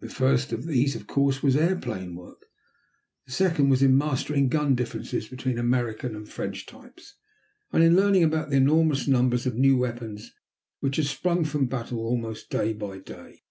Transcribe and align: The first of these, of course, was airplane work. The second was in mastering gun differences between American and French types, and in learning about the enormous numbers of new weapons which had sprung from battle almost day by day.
The 0.00 0.08
first 0.08 0.50
of 0.54 0.64
these, 0.64 0.96
of 0.96 1.06
course, 1.06 1.42
was 1.42 1.56
airplane 1.58 2.14
work. 2.14 2.46
The 3.26 3.32
second 3.32 3.68
was 3.68 3.82
in 3.82 3.98
mastering 3.98 4.48
gun 4.48 4.74
differences 4.74 5.28
between 5.28 5.58
American 5.58 6.16
and 6.16 6.26
French 6.26 6.64
types, 6.64 7.16
and 7.70 7.82
in 7.84 7.94
learning 7.94 8.24
about 8.24 8.48
the 8.48 8.56
enormous 8.56 9.06
numbers 9.06 9.44
of 9.44 9.54
new 9.56 9.76
weapons 9.76 10.32
which 10.80 10.96
had 10.96 11.04
sprung 11.04 11.44
from 11.44 11.66
battle 11.66 11.98
almost 11.98 12.48
day 12.48 12.72
by 12.72 12.96
day. 13.00 13.42